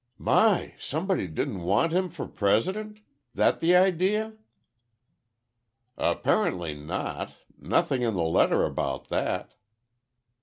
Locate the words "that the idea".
3.35-4.33